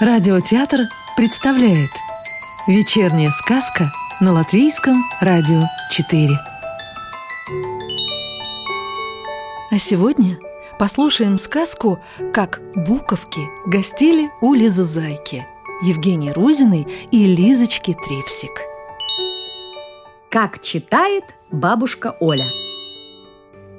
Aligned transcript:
Радиотеатр 0.00 0.82
представляет 1.16 1.90
Вечерняя 2.68 3.30
сказка 3.30 3.86
на 4.20 4.32
Латвийском 4.32 4.94
радио 5.20 5.60
4 5.90 6.28
А 9.72 9.78
сегодня 9.78 10.38
послушаем 10.78 11.36
сказку 11.36 11.98
«Как 12.32 12.60
буковки 12.76 13.40
гостили 13.66 14.30
у 14.40 14.54
Лизузайки» 14.54 15.48
Евгении 15.82 16.30
Рузиной 16.30 16.86
и 17.10 17.26
Лизочки 17.26 17.96
Трипсик 18.06 18.52
Как 20.30 20.62
читает 20.62 21.24
бабушка 21.50 22.14
Оля. 22.20 22.46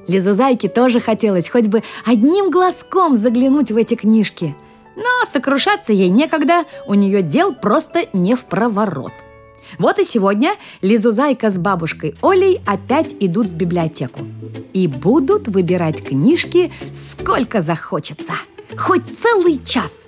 Лизузайке 0.10 0.68
тоже 0.68 1.00
хотелось 1.00 1.48
хоть 1.48 1.68
бы 1.68 1.82
одним 2.06 2.50
глазком 2.50 3.16
заглянуть 3.16 3.72
в 3.72 3.78
эти 3.78 3.96
книжки– 3.96 4.54
но 5.00 5.26
сокрушаться 5.26 5.94
ей 5.94 6.10
некогда, 6.10 6.66
у 6.86 6.94
нее 6.94 7.24
дел 7.24 7.56
просто 7.56 8.06
не 8.12 8.36
в 8.36 8.46
проворот. 8.46 9.14
Вот 9.78 9.98
и 10.00 10.04
сегодня 10.04 10.56
Лизузайка 10.82 11.50
с 11.50 11.58
бабушкой 11.58 12.16
Олей 12.22 12.62
опять 12.66 13.16
идут 13.20 13.48
в 13.48 13.56
библиотеку. 13.56 14.22
И 14.74 14.88
будут 14.88 15.48
выбирать 15.48 16.04
книжки 16.04 16.72
сколько 16.94 17.62
захочется. 17.62 18.34
Хоть 18.78 19.04
целый 19.22 19.64
час. 19.64 20.06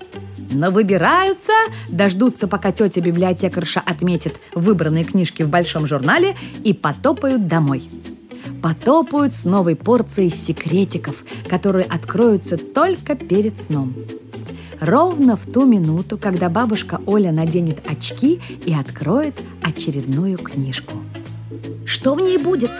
Но 0.53 0.71
выбираются, 0.71 1.53
дождутся, 1.87 2.47
пока 2.47 2.73
тетя 2.73 2.99
библиотекарша 2.99 3.81
отметит 3.85 4.35
выбранные 4.53 5.05
книжки 5.05 5.43
в 5.43 5.49
большом 5.49 5.87
журнале 5.87 6.35
и 6.63 6.73
потопают 6.73 7.47
домой 7.47 7.89
потопают 8.61 9.33
с 9.33 9.43
новой 9.43 9.75
порцией 9.75 10.29
секретиков, 10.29 11.23
которые 11.49 11.85
откроются 11.85 12.57
только 12.57 13.15
перед 13.15 13.57
сном. 13.57 13.95
Ровно 14.81 15.37
в 15.37 15.45
ту 15.45 15.67
минуту, 15.67 16.17
когда 16.17 16.49
бабушка 16.49 16.99
Оля 17.05 17.31
наденет 17.31 17.83
очки 17.87 18.41
и 18.65 18.73
откроет 18.73 19.35
очередную 19.61 20.39
книжку. 20.39 20.97
Что 21.85 22.15
в 22.15 22.19
ней 22.19 22.39
будет? 22.39 22.71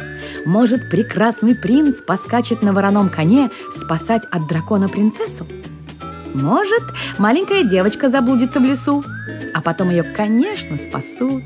Может, 0.43 0.89
прекрасный 0.89 1.53
принц 1.53 2.01
поскачет 2.01 2.63
на 2.63 2.73
вороном 2.73 3.09
коне 3.09 3.51
спасать 3.71 4.23
от 4.31 4.47
дракона 4.47 4.89
принцессу? 4.89 5.45
Может, 6.33 6.81
маленькая 7.19 7.63
девочка 7.63 8.09
заблудится 8.09 8.59
в 8.59 8.63
лесу, 8.63 9.03
а 9.53 9.61
потом 9.61 9.91
ее, 9.91 10.01
конечно, 10.01 10.77
спасут. 10.77 11.43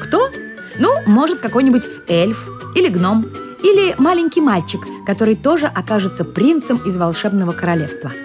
Кто? 0.00 0.30
Ну, 0.78 0.88
может, 1.06 1.40
какой-нибудь 1.40 1.86
эльф 2.08 2.48
или 2.74 2.88
гном, 2.88 3.26
или 3.62 3.94
маленький 3.98 4.40
мальчик, 4.40 4.80
который 5.04 5.36
тоже 5.36 5.66
окажется 5.66 6.24
принцем 6.24 6.78
из 6.78 6.96
волшебного 6.96 7.52
королевства– 7.52 8.10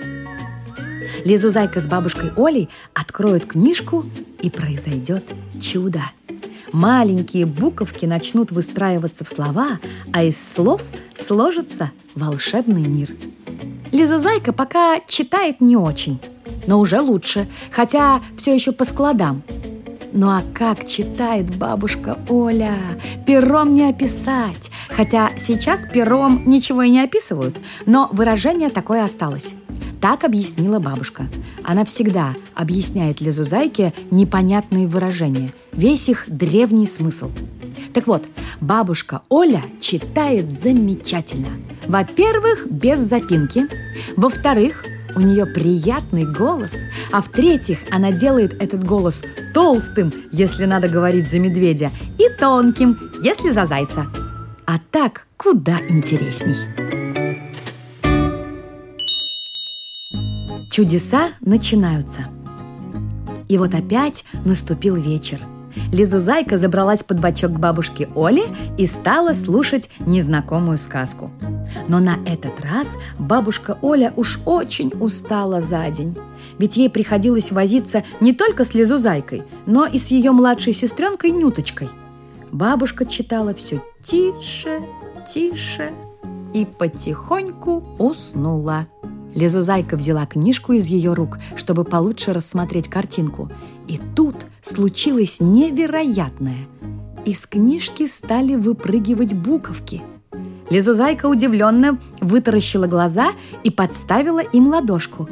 Лизузайка 1.27 1.81
с 1.81 1.87
бабушкой 1.87 2.31
Олей 2.37 2.69
откроют 2.93 3.45
книжку, 3.45 4.05
и 4.41 4.49
произойдет 4.49 5.25
чудо. 5.61 6.01
Маленькие 6.71 7.45
буковки 7.45 8.05
начнут 8.05 8.53
выстраиваться 8.53 9.25
в 9.25 9.27
слова, 9.27 9.79
а 10.13 10.23
из 10.23 10.37
слов 10.41 10.81
сложится 11.19 11.91
волшебный 12.15 12.87
мир. 12.87 13.09
Лизузайка 13.91 14.53
пока 14.53 15.01
читает 15.05 15.59
не 15.59 15.75
очень, 15.75 16.21
но 16.65 16.79
уже 16.79 17.01
лучше, 17.01 17.49
хотя 17.71 18.21
все 18.37 18.55
еще 18.55 18.71
по 18.71 18.85
складам. 18.85 19.43
Ну 20.13 20.29
а 20.29 20.43
как 20.53 20.87
читает 20.87 21.57
бабушка 21.57 22.17
Оля? 22.29 22.77
Пером 23.25 23.75
не 23.75 23.89
описать. 23.89 24.71
Хотя 24.87 25.31
сейчас 25.37 25.85
пером 25.85 26.43
ничего 26.45 26.83
и 26.83 26.89
не 26.89 27.01
описывают, 27.01 27.57
но 27.85 28.09
выражение 28.13 28.69
такое 28.69 29.03
осталось. 29.03 29.53
Так 30.01 30.23
объяснила 30.23 30.79
бабушка. 30.79 31.27
Она 31.63 31.83
всегда 31.85 32.35
объясняет 32.53 33.21
Лизузайке 33.21 33.93
непонятные 34.11 34.87
выражения, 34.87 35.51
весь 35.73 36.09
их 36.09 36.25
древний 36.27 36.85
смысл. 36.85 37.31
Так 37.93 38.07
вот, 38.07 38.25
бабушка 38.61 39.21
Оля 39.29 39.63
читает 39.79 40.51
замечательно. 40.51 41.49
Во-первых, 41.87 42.67
без 42.69 42.99
запинки. 42.99 43.67
Во-вторых, 44.15 44.83
у 45.15 45.19
нее 45.19 45.45
приятный 45.47 46.25
голос, 46.31 46.75
а 47.11 47.21
в-третьих, 47.21 47.79
она 47.89 48.11
делает 48.11 48.61
этот 48.61 48.83
голос 48.83 49.23
толстым, 49.53 50.13
если 50.31 50.65
надо 50.65 50.89
говорить 50.89 51.31
за 51.31 51.39
медведя, 51.39 51.89
и 52.19 52.29
тонким, 52.39 52.99
если 53.23 53.49
за 53.49 53.65
зайца. 53.65 54.05
А 54.67 54.77
так 54.91 55.25
куда 55.37 55.79
интересней. 55.89 56.86
Чудеса 60.77 61.31
начинаются. 61.41 62.27
И 63.49 63.57
вот 63.57 63.73
опять 63.73 64.23
наступил 64.45 64.93
вечер. 64.93 65.39
Лизузайка 65.91 66.59
забралась 66.59 67.01
под 67.01 67.19
бочок 67.19 67.53
к 67.53 67.59
бабушке 67.59 68.07
Оле 68.13 68.43
и 68.77 68.85
стала 68.85 69.33
слушать 69.33 69.89
незнакомую 69.99 70.77
сказку. 70.77 71.31
Но 71.87 71.97
на 71.97 72.19
этот 72.27 72.63
раз 72.63 72.95
бабушка 73.17 73.79
Оля 73.81 74.13
уж 74.15 74.39
очень 74.45 74.93
устала 74.99 75.61
за 75.61 75.89
день. 75.89 76.15
Ведь 76.59 76.77
ей 76.77 76.91
приходилось 76.91 77.51
возиться 77.51 78.03
не 78.19 78.33
только 78.33 78.63
с 78.63 78.75
Лизузайкой, 78.75 79.45
но 79.65 79.87
и 79.87 79.97
с 79.97 80.09
ее 80.09 80.31
младшей 80.31 80.73
сестренкой 80.73 81.31
Нюточкой. 81.31 81.89
Бабушка 82.51 83.07
читала 83.07 83.55
все 83.55 83.81
тише, 84.03 84.83
тише 85.25 85.91
и 86.53 86.65
потихоньку 86.65 87.83
уснула. 87.97 88.85
Лизузайка 89.35 89.97
взяла 89.97 90.25
книжку 90.25 90.73
из 90.73 90.87
ее 90.87 91.13
рук, 91.13 91.37
чтобы 91.55 91.83
получше 91.83 92.33
рассмотреть 92.33 92.89
картинку. 92.89 93.51
И 93.87 93.99
тут 94.15 94.35
случилось 94.61 95.37
невероятное. 95.39 96.67
Из 97.25 97.45
книжки 97.45 98.07
стали 98.07 98.55
выпрыгивать 98.55 99.33
буковки. 99.33 100.01
Лизузайка 100.69 101.27
удивленно 101.27 101.99
вытаращила 102.19 102.87
глаза 102.87 103.31
и 103.63 103.69
подставила 103.69 104.39
им 104.39 104.67
ладошку. 104.67 105.29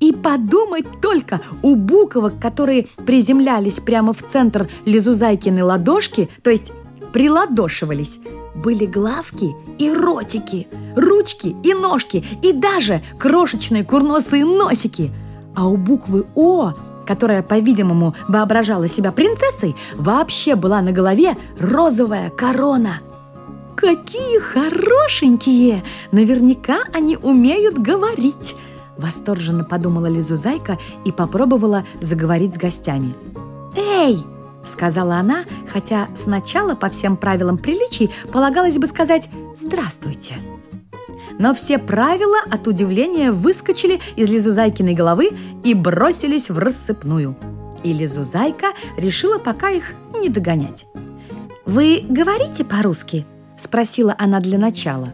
И 0.00 0.12
подумать 0.12 0.86
только, 1.00 1.40
у 1.62 1.76
буковок, 1.76 2.40
которые 2.40 2.88
приземлялись 3.06 3.78
прямо 3.78 4.12
в 4.12 4.22
центр 4.22 4.68
Лизузайкиной 4.84 5.62
ладошки, 5.62 6.28
то 6.42 6.50
есть 6.50 6.72
приладошивались, 7.12 8.18
были 8.56 8.86
глазки 8.86 9.54
и 9.78 9.92
ротики, 9.92 10.66
ручки 11.22 11.56
и 11.62 11.74
ножки, 11.74 12.24
и 12.42 12.52
даже 12.52 13.02
крошечные 13.18 13.84
курносые 13.84 14.44
носики. 14.44 15.12
А 15.54 15.66
у 15.66 15.76
буквы 15.76 16.26
«О», 16.34 16.72
которая, 17.06 17.42
по-видимому, 17.42 18.14
воображала 18.28 18.88
себя 18.88 19.12
принцессой, 19.12 19.76
вообще 19.94 20.54
была 20.56 20.80
на 20.82 20.92
голове 20.92 21.36
розовая 21.58 22.30
корона. 22.30 23.00
«Какие 23.76 24.38
хорошенькие! 24.38 25.82
Наверняка 26.10 26.78
они 26.92 27.16
умеют 27.16 27.78
говорить!» 27.78 28.54
Восторженно 28.98 29.64
подумала 29.64 30.06
Лизузайка 30.06 30.78
и 31.04 31.12
попробовала 31.12 31.84
заговорить 32.00 32.54
с 32.54 32.58
гостями. 32.58 33.14
«Эй,— 33.74 34.18
сказала 34.64 35.16
она, 35.16 35.44
хотя 35.72 36.08
сначала 36.14 36.74
по 36.74 36.88
всем 36.90 37.16
правилам 37.16 37.58
приличий 37.58 38.10
полагалось 38.30 38.78
бы 38.78 38.86
сказать 38.86 39.28
«Здравствуйте». 39.56 40.34
Но 41.38 41.54
все 41.54 41.78
правила 41.78 42.38
от 42.50 42.66
удивления 42.66 43.32
выскочили 43.32 44.00
из 44.16 44.30
Лизузайкиной 44.30 44.94
головы 44.94 45.30
и 45.64 45.74
бросились 45.74 46.50
в 46.50 46.58
рассыпную. 46.58 47.36
И 47.82 47.92
Лизузайка 47.92 48.68
решила 48.96 49.38
пока 49.38 49.70
их 49.70 49.92
не 50.14 50.28
догонять. 50.28 50.86
«Вы 51.64 52.04
говорите 52.08 52.64
по-русски?»– 52.64 53.26
спросила 53.58 54.14
она 54.18 54.40
для 54.40 54.58
начала. 54.58 55.12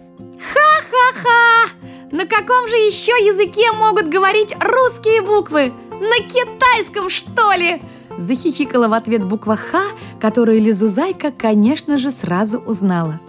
«Ха-ха-ха! 0.53 1.71
На 2.11 2.27
каком 2.27 2.69
же 2.69 2.77
еще 2.77 3.13
языке 3.13 3.71
могут 3.73 4.09
говорить 4.09 4.55
русские 4.61 5.23
буквы? 5.23 5.73
На 5.91 6.25
китайском, 6.27 7.11
что 7.11 7.53
ли?» 7.53 7.83
Захихикала 8.17 8.89
в 8.89 8.95
ответ 8.95 9.25
буква 9.25 9.57
«Х», 9.57 9.81
которую 10.21 10.61
Лизузайка, 10.61 11.31
конечно 11.31 11.99
же, 11.99 12.11
сразу 12.11 12.59
узнала. 12.59 13.21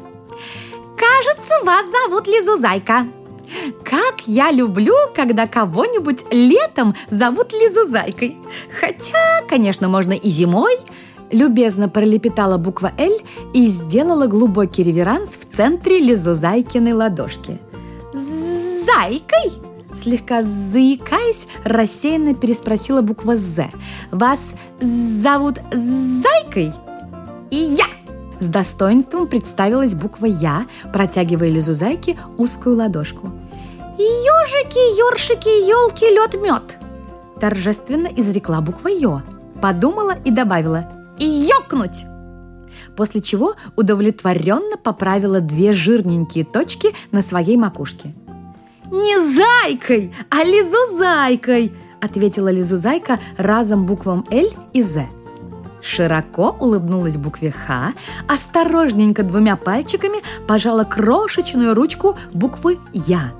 «Кажется, 1.19 1.53
вас 1.65 1.85
зовут 1.91 2.27
Лизузайка», 2.27 3.07
как 3.83 4.21
я 4.25 4.51
люблю, 4.51 4.93
когда 5.13 5.47
кого-нибудь 5.47 6.23
летом 6.31 6.95
зовут 7.09 7.51
Лизузайкой. 7.51 8.37
Хотя, 8.79 9.41
конечно, 9.49 9.89
можно 9.89 10.13
и 10.13 10.29
зимой. 10.29 10.77
Любезно 11.31 11.89
пролепетала 11.89 12.57
буква 12.57 12.91
«Л» 12.97 13.19
и 13.53 13.67
сделала 13.67 14.27
глубокий 14.27 14.83
реверанс 14.83 15.31
в 15.31 15.53
центре 15.53 15.99
Лизузайкиной 15.99 16.93
ладошки. 16.93 17.59
«Зайкой?» 18.13 19.51
Слегка 20.01 20.41
заикаясь, 20.41 21.47
рассеянно 21.65 22.33
переспросила 22.33 23.01
буква 23.01 23.35
«З». 23.35 23.69
«Вас 24.11 24.53
зовут 24.79 25.55
Зайкой?» 25.71 26.71
«И 27.51 27.57
я!» 27.57 27.98
С 28.39 28.47
достоинством 28.47 29.27
представилась 29.27 29.93
буква 29.93 30.25
«Я», 30.25 30.65
протягивая 30.93 31.49
Лизу 31.49 31.73
Зайке 31.73 32.17
узкую 32.37 32.77
ладошку. 32.77 33.31
«Ежики, 33.97 34.97
ёршики, 34.97 35.67
елки, 35.67 36.05
лед, 36.05 36.41
мед!» 36.41 36.77
торжественно 37.39 38.07
изрекла 38.07 38.61
буква 38.61 38.89
«ё», 38.89 39.21
подумала 39.61 40.15
и 40.23 40.31
добавила 40.31 40.89
«ёкнуть». 41.17 42.05
После 42.95 43.21
чего 43.21 43.55
удовлетворенно 43.75 44.77
поправила 44.77 45.41
две 45.41 45.73
жирненькие 45.73 46.45
точки 46.45 46.93
на 47.11 47.21
своей 47.21 47.57
макушке. 47.57 48.13
«Не 48.91 49.19
зайкой, 49.19 50.13
а 50.29 50.43
лизузайкой!» 50.43 51.71
ответила 52.01 52.49
лизузайка 52.49 53.19
разом 53.37 53.85
буквам 53.85 54.25
«Л» 54.31 54.49
и 54.73 54.81
«З». 54.81 55.07
Широко 55.81 56.55
улыбнулась 56.59 57.17
букве 57.17 57.51
«Х», 57.51 57.93
осторожненько 58.27 59.23
двумя 59.23 59.55
пальчиками 59.55 60.19
пожала 60.47 60.83
крошечную 60.83 61.73
ручку 61.73 62.17
буквы 62.33 62.79
«Я». 62.93 63.31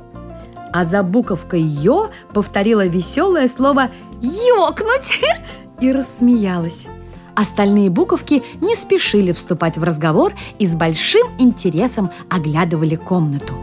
А 0.71 0.85
за 0.85 1.03
буковкой 1.03 1.61
«Ё» 1.61 2.11
повторила 2.33 2.85
веселое 2.85 3.47
слово 3.47 3.89
«Ёкнуть» 4.21 5.19
и 5.81 5.91
рассмеялась. 5.91 6.87
Остальные 7.35 7.89
буковки 7.89 8.43
не 8.61 8.75
спешили 8.75 9.31
вступать 9.31 9.77
в 9.77 9.83
разговор 9.83 10.33
и 10.59 10.65
с 10.65 10.75
большим 10.75 11.27
интересом 11.39 12.11
оглядывали 12.29 12.95
комнату. 12.95 13.53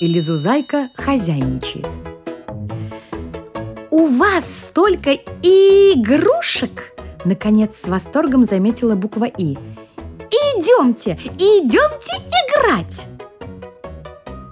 И 0.00 0.06
Лизузайка 0.06 0.88
хозяйничает– 0.94 1.88
«У 2.09 2.09
вас 4.20 4.66
столько 4.68 5.14
игрушек!» 5.14 6.92
Наконец 7.24 7.80
с 7.80 7.88
восторгом 7.88 8.44
заметила 8.44 8.94
буква 8.94 9.24
«И». 9.24 9.56
«Идемте, 10.30 11.18
идемте 11.38 12.12
играть!» 12.28 13.06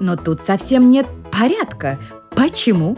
Но 0.00 0.16
тут 0.16 0.40
совсем 0.40 0.88
нет 0.88 1.06
порядка. 1.30 1.98
Почему? 2.30 2.96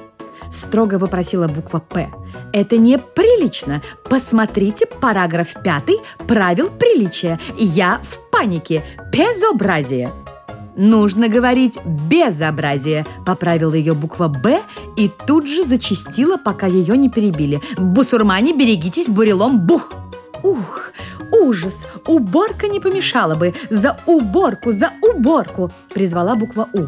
Строго 0.52 0.94
вопросила 0.94 1.48
буква 1.48 1.80
«П». 1.80 2.08
Это 2.52 2.76
неприлично. 2.76 3.82
Посмотрите 4.08 4.86
параграф 4.86 5.54
пятый 5.64 5.96
правил 6.28 6.70
приличия. 6.70 7.40
Я 7.56 8.00
в 8.04 8.30
панике. 8.30 8.84
Безобразие. 9.12 10.12
Нужно 10.76 11.28
говорить 11.28 11.78
«безобразие», 11.84 13.06
поправила 13.26 13.74
ее 13.74 13.94
буква 13.94 14.28
«Б» 14.28 14.62
и 14.96 15.10
тут 15.26 15.46
же 15.46 15.64
зачистила, 15.64 16.36
пока 16.36 16.66
ее 16.66 16.96
не 16.96 17.08
перебили. 17.08 17.60
«Бусурмане, 17.76 18.54
берегитесь, 18.54 19.08
бурелом, 19.08 19.60
бух!» 19.60 19.92
Ух, 20.42 20.92
ужас! 21.32 21.86
Уборка 22.06 22.66
не 22.66 22.80
помешала 22.80 23.34
бы! 23.34 23.54
За 23.68 23.98
уборку, 24.06 24.72
за 24.72 24.92
уборку! 25.02 25.70
Призвала 25.92 26.34
буква 26.34 26.68
«У». 26.72 26.86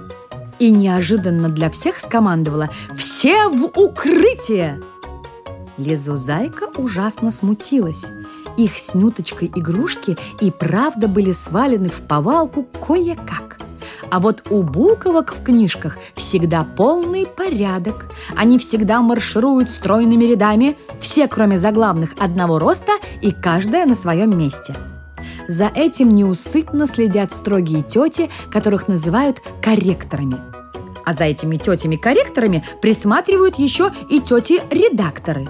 И 0.59 0.71
неожиданно 0.71 1.49
для 1.49 1.71
всех 1.71 1.99
скомандовала 1.99 2.71
«Все 2.97 3.49
в 3.49 3.65
укрытие!» 3.79 4.81
Лизузайка 5.77 6.71
ужасно 6.77 7.31
смутилась. 7.31 8.05
Их 8.57 8.77
с 8.77 8.95
Нюточкой 8.95 9.51
игрушки 9.55 10.17
и 10.41 10.51
правда 10.51 11.09
были 11.09 11.33
свалены 11.33 11.89
в 11.89 12.07
повалку 12.07 12.65
кое-как. 12.87 13.52
А 14.13 14.21
вот 14.21 14.43
у 14.51 14.63
буковок 14.63 15.33
в 15.33 15.43
книжках 15.43 15.97
всегда 16.15 16.65
полный 16.65 17.25
порядок. 17.25 18.05
Они 18.37 18.59
всегда 18.59 19.01
маршируют 19.01 19.71
стройными 19.71 20.27
рядами, 20.27 20.77
все, 21.01 21.27
кроме 21.27 21.59
заглавных, 21.59 22.11
одного 22.19 22.59
роста 22.59 22.93
и 23.23 23.33
каждая 23.33 23.87
на 23.87 23.95
своем 23.95 24.39
месте. 24.39 24.77
За 25.49 25.73
этим 25.75 26.15
неусыпно 26.15 26.87
следят 26.87 27.33
строгие 27.33 27.83
тети, 27.83 28.29
которых 28.51 28.87
называют 28.87 29.41
корректорами. 29.63 30.39
А 31.07 31.15
за 31.15 31.25
этими 31.25 31.57
тетями-корректорами 31.57 32.67
присматривают 32.83 33.59
еще 33.59 33.93
и 34.11 34.21
тети-редакторы. 34.21 35.49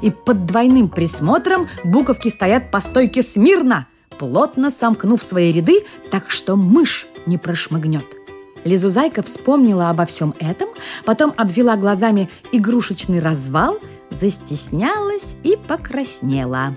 И 0.00 0.10
под 0.10 0.46
двойным 0.46 0.88
присмотром 0.88 1.68
буковки 1.84 2.30
стоят 2.30 2.70
по 2.70 2.80
стойке 2.80 3.20
смирно, 3.20 3.86
плотно 4.18 4.70
сомкнув 4.70 5.22
свои 5.22 5.52
ряды, 5.52 5.84
так 6.10 6.30
что 6.30 6.56
мышь 6.56 7.06
не 7.28 7.38
прошмыгнет. 7.38 8.04
Лизузайка 8.64 9.22
вспомнила 9.22 9.90
обо 9.90 10.04
всем 10.04 10.34
этом, 10.40 10.70
потом 11.04 11.32
обвела 11.36 11.76
глазами 11.76 12.28
игрушечный 12.50 13.20
развал, 13.20 13.78
застеснялась 14.10 15.36
и 15.44 15.56
покраснела. 15.56 16.74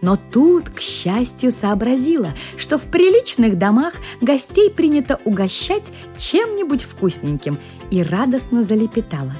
Но 0.00 0.16
тут, 0.16 0.68
к 0.70 0.80
счастью, 0.80 1.50
сообразила, 1.50 2.34
что 2.56 2.78
в 2.78 2.82
приличных 2.82 3.58
домах 3.58 3.94
гостей 4.20 4.70
принято 4.70 5.18
угощать 5.24 5.92
чем-нибудь 6.16 6.82
вкусненьким, 6.82 7.58
и 7.90 8.02
радостно 8.02 8.64
залепетала. 8.64 9.32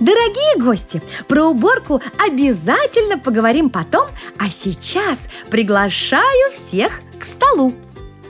Дорогие 0.00 0.60
гости, 0.60 1.02
про 1.28 1.44
уборку 1.44 2.00
обязательно 2.18 3.18
поговорим 3.18 3.70
потом, 3.70 4.08
а 4.38 4.50
сейчас 4.50 5.28
приглашаю 5.50 6.50
всех 6.52 7.00
к 7.18 7.24
столу. 7.24 7.74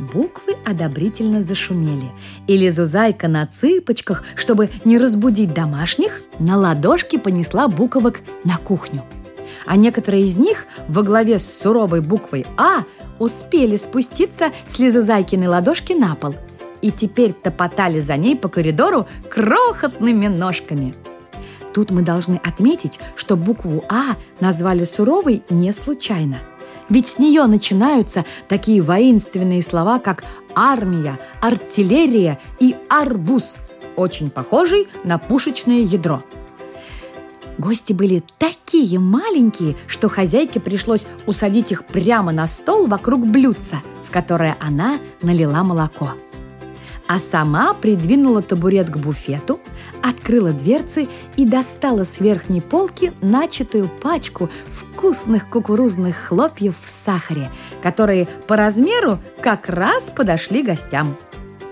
Буквы 0.02 0.56
одобрительно 0.64 1.40
зашумели, 1.40 2.10
и 2.48 2.56
Лизузайка 2.56 3.28
на 3.28 3.46
цыпочках, 3.46 4.24
чтобы 4.34 4.68
не 4.84 4.98
разбудить 4.98 5.54
домашних, 5.54 6.22
на 6.40 6.56
ладошке 6.56 7.20
понесла 7.20 7.68
буковок 7.68 8.18
на 8.42 8.56
кухню. 8.56 9.04
А 9.64 9.76
некоторые 9.76 10.24
из 10.24 10.38
них 10.38 10.66
во 10.88 11.02
главе 11.04 11.38
с 11.38 11.60
суровой 11.60 12.00
буквой 12.00 12.44
«А» 12.56 12.84
успели 13.20 13.76
спуститься 13.76 14.50
с 14.68 14.80
Лизузайкиной 14.80 15.46
ладошки 15.46 15.92
на 15.92 16.16
пол 16.16 16.34
и 16.80 16.90
теперь 16.90 17.32
топотали 17.32 18.00
за 18.00 18.16
ней 18.16 18.34
по 18.34 18.48
коридору 18.48 19.06
крохотными 19.30 20.26
ножками. 20.26 20.94
Тут 21.72 21.92
мы 21.92 22.02
должны 22.02 22.40
отметить, 22.42 22.98
что 23.14 23.36
букву 23.36 23.84
«А» 23.88 24.16
назвали 24.40 24.82
суровой 24.82 25.44
не 25.48 25.72
случайно– 25.72 26.40
ведь 26.88 27.08
с 27.08 27.18
нее 27.18 27.44
начинаются 27.46 28.24
такие 28.48 28.82
воинственные 28.82 29.62
слова, 29.62 29.98
как 29.98 30.24
армия, 30.54 31.18
артиллерия 31.40 32.38
и 32.60 32.76
арбуз, 32.88 33.54
очень 33.96 34.30
похожий 34.30 34.88
на 35.04 35.18
пушечное 35.18 35.80
ядро. 35.80 36.22
Гости 37.58 37.92
были 37.92 38.24
такие 38.38 38.98
маленькие, 38.98 39.76
что 39.86 40.08
хозяйке 40.08 40.58
пришлось 40.58 41.06
усадить 41.26 41.70
их 41.70 41.84
прямо 41.84 42.32
на 42.32 42.46
стол 42.46 42.86
вокруг 42.86 43.26
блюдца, 43.26 43.82
в 44.04 44.10
которое 44.10 44.56
она 44.60 44.98
налила 45.20 45.62
молоко 45.62 46.12
а 47.12 47.18
сама 47.18 47.74
придвинула 47.74 48.40
табурет 48.40 48.88
к 48.88 48.96
буфету, 48.96 49.60
открыла 50.02 50.52
дверцы 50.52 51.08
и 51.36 51.44
достала 51.44 52.04
с 52.04 52.20
верхней 52.20 52.62
полки 52.62 53.12
начатую 53.20 53.86
пачку 53.86 54.48
вкусных 54.72 55.50
кукурузных 55.50 56.16
хлопьев 56.16 56.74
в 56.82 56.88
сахаре, 56.88 57.50
которые 57.82 58.28
по 58.46 58.56
размеру 58.56 59.18
как 59.42 59.68
раз 59.68 60.04
подошли 60.04 60.62
гостям. 60.62 61.18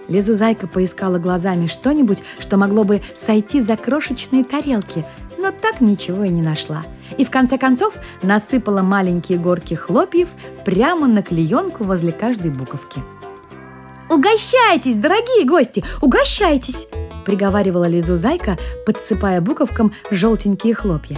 Лизузайка 0.08 0.66
поискала 0.66 1.18
глазами 1.18 1.68
что-нибудь, 1.68 2.22
что 2.38 2.58
могло 2.58 2.84
бы 2.84 3.00
сойти 3.16 3.62
за 3.62 3.78
крошечные 3.78 4.44
тарелки, 4.44 5.06
но 5.38 5.52
так 5.52 5.80
ничего 5.80 6.24
и 6.24 6.28
не 6.28 6.42
нашла. 6.42 6.82
И 7.16 7.24
в 7.24 7.30
конце 7.30 7.56
концов 7.56 7.94
насыпала 8.22 8.82
маленькие 8.82 9.38
горки 9.38 9.72
хлопьев 9.72 10.28
прямо 10.66 11.06
на 11.06 11.22
клеенку 11.22 11.84
возле 11.84 12.12
каждой 12.12 12.50
буковки. 12.50 13.00
«Угощайтесь, 14.10 14.96
дорогие 14.96 15.44
гости, 15.46 15.84
угощайтесь!» 16.00 16.88
приговаривала 17.24 17.84
Лизу 17.84 18.16
Зайка, 18.16 18.58
подсыпая 18.84 19.40
буковкам 19.40 19.94
желтенькие 20.10 20.74
хлопья. 20.74 21.16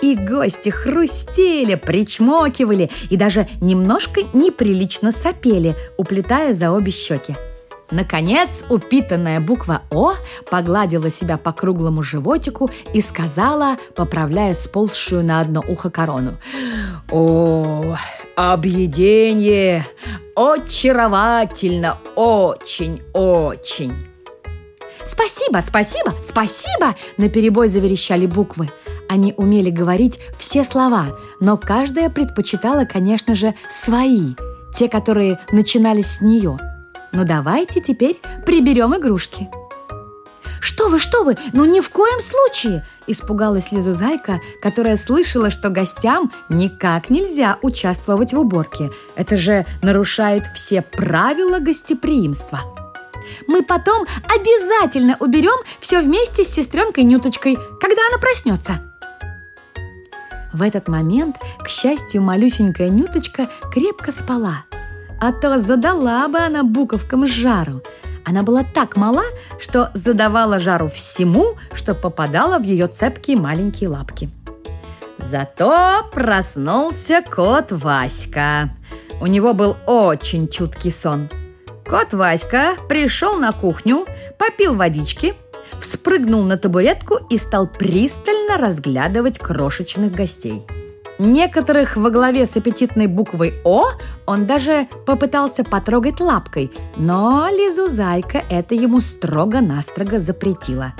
И 0.00 0.14
гости 0.14 0.68
хрустели, 0.68 1.74
причмокивали 1.74 2.90
и 3.10 3.16
даже 3.16 3.48
немножко 3.60 4.20
неприлично 4.32 5.10
сопели, 5.10 5.74
уплетая 5.96 6.54
за 6.54 6.70
обе 6.70 6.92
щеки. 6.92 7.34
Наконец, 7.90 8.64
упитанная 8.68 9.40
буква 9.40 9.82
«О» 9.90 10.12
погладила 10.50 11.10
себя 11.10 11.38
по 11.38 11.52
круглому 11.52 12.02
животику 12.02 12.70
и 12.92 13.00
сказала, 13.00 13.76
поправляя 13.94 14.54
сползшую 14.54 15.24
на 15.24 15.40
одно 15.40 15.64
ухо 15.66 15.88
корону. 15.88 16.36
«О, 17.10 17.96
объедение! 18.36 19.86
Очаровательно! 20.36 21.96
Очень-очень!» 22.14 23.92
«Спасибо, 25.06 25.60
спасибо, 25.66 26.14
спасибо!»– 26.22 26.94
наперебой 27.16 27.68
заверещали 27.68 28.26
буквы. 28.26 28.68
Они 29.08 29.32
умели 29.38 29.70
говорить 29.70 30.20
все 30.36 30.64
слова, 30.64 31.16
но 31.40 31.56
каждая 31.56 32.10
предпочитала, 32.10 32.84
конечно 32.84 33.34
же, 33.34 33.54
свои, 33.70 34.34
те, 34.74 34.90
которые 34.90 35.38
начинались 35.50 36.16
с 36.16 36.20
нее– 36.20 36.58
ну 37.12 37.24
давайте 37.24 37.80
теперь 37.80 38.20
приберем 38.44 38.96
игрушки. 38.96 39.48
«Что 40.60 40.88
вы, 40.88 40.98
что 40.98 41.22
вы? 41.22 41.36
Ну 41.52 41.64
ни 41.64 41.80
в 41.80 41.88
коем 41.90 42.20
случае!» 42.20 42.84
Испугалась 43.06 43.72
Лизузайка, 43.72 44.40
которая 44.60 44.96
слышала, 44.96 45.50
что 45.50 45.70
гостям 45.70 46.32
никак 46.48 47.10
нельзя 47.10 47.58
участвовать 47.62 48.32
в 48.32 48.38
уборке. 48.38 48.90
Это 49.14 49.36
же 49.36 49.66
нарушает 49.82 50.46
все 50.54 50.82
правила 50.82 51.58
гостеприимства. 51.58 52.60
Мы 53.46 53.62
потом 53.62 54.06
обязательно 54.24 55.16
уберем 55.20 55.58
все 55.80 56.00
вместе 56.00 56.44
с 56.44 56.48
сестренкой 56.48 57.04
Нюточкой, 57.04 57.56
когда 57.80 58.02
она 58.08 58.18
проснется. 58.18 58.80
В 60.52 60.62
этот 60.62 60.88
момент, 60.88 61.36
к 61.60 61.68
счастью, 61.68 62.22
малюсенькая 62.22 62.88
Нюточка 62.88 63.48
крепко 63.70 64.12
спала. 64.12 64.64
А 65.20 65.32
то 65.32 65.58
задала 65.58 66.28
бы 66.28 66.38
она 66.38 66.62
буковкам 66.62 67.26
жару. 67.26 67.82
Она 68.24 68.42
была 68.42 68.62
так 68.62 68.96
мала, 68.96 69.24
что 69.58 69.90
задавала 69.94 70.60
жару 70.60 70.88
всему, 70.88 71.56
что 71.72 71.94
попадало 71.94 72.58
в 72.58 72.62
ее 72.62 72.86
цепкие 72.86 73.36
маленькие 73.36 73.88
лапки. 73.88 74.30
Зато 75.18 76.04
проснулся 76.12 77.22
кот 77.22 77.72
Васька. 77.72 78.70
У 79.20 79.26
него 79.26 79.54
был 79.54 79.76
очень 79.86 80.48
чуткий 80.48 80.92
сон. 80.92 81.28
Кот 81.84 82.12
Васька 82.12 82.76
пришел 82.88 83.38
на 83.38 83.52
кухню, 83.52 84.06
попил 84.38 84.74
водички, 84.74 85.34
вспрыгнул 85.80 86.42
на 86.44 86.56
табуретку 86.56 87.18
и 87.30 87.38
стал 87.38 87.66
пристально 87.66 88.58
разглядывать 88.58 89.38
крошечных 89.38 90.12
гостей. 90.12 90.64
Некоторых 91.18 91.96
во 91.96 92.10
главе 92.10 92.46
с 92.46 92.56
аппетитной 92.56 93.06
буквой 93.06 93.54
«О» 93.64 93.86
он 94.26 94.46
даже 94.46 94.86
попытался 95.06 95.64
потрогать 95.64 96.20
лапкой, 96.20 96.70
но 96.96 97.48
Лизу 97.50 97.88
Зайка 97.88 98.42
это 98.50 98.74
ему 98.74 99.00
строго-настрого 99.00 100.18
запретила. 100.18 100.92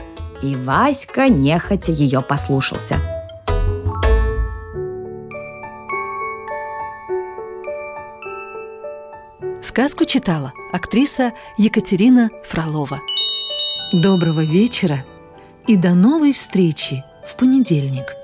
И 0.42 0.56
Васька 0.56 1.28
нехотя 1.28 1.92
ее 1.92 2.20
послушался– 2.20 2.96
Сказку 9.68 10.04
читала 10.06 10.52
актриса 10.72 11.34
Екатерина 11.56 12.30
Фролова. 12.42 13.00
Доброго 13.92 14.42
вечера 14.42 15.04
и 15.66 15.76
до 15.76 15.94
новой 15.94 16.32
встречи 16.32 17.04
в 17.24 17.36
понедельник. 17.36 18.17